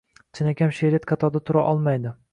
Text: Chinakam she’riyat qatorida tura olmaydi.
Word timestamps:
Chinakam 0.37 0.71
she’riyat 0.79 1.05
qatorida 1.13 1.43
tura 1.51 1.67
olmaydi. 1.75 2.19